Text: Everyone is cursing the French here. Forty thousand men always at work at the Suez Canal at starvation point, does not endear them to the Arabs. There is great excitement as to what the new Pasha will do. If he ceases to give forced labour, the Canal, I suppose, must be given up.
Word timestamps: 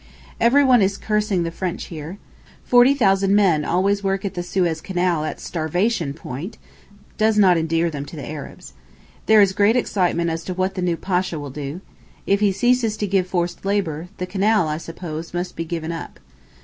Everyone 0.39 0.81
is 0.81 0.97
cursing 0.97 1.43
the 1.43 1.51
French 1.51 1.83
here. 1.93 2.17
Forty 2.63 2.95
thousand 2.95 3.35
men 3.35 3.63
always 3.63 3.99
at 3.99 4.03
work 4.03 4.25
at 4.25 4.33
the 4.33 4.41
Suez 4.41 4.81
Canal 4.81 5.23
at 5.25 5.39
starvation 5.39 6.15
point, 6.15 6.57
does 7.19 7.37
not 7.37 7.55
endear 7.55 7.91
them 7.91 8.05
to 8.07 8.15
the 8.15 8.27
Arabs. 8.27 8.73
There 9.27 9.41
is 9.43 9.53
great 9.53 9.75
excitement 9.75 10.31
as 10.31 10.43
to 10.45 10.55
what 10.55 10.73
the 10.73 10.81
new 10.81 10.97
Pasha 10.97 11.39
will 11.39 11.51
do. 11.51 11.81
If 12.25 12.39
he 12.39 12.51
ceases 12.51 12.97
to 12.97 13.05
give 13.05 13.27
forced 13.27 13.63
labour, 13.63 14.07
the 14.17 14.25
Canal, 14.25 14.67
I 14.67 14.79
suppose, 14.79 15.35
must 15.35 15.55
be 15.55 15.65
given 15.65 15.91
up. 15.91 16.19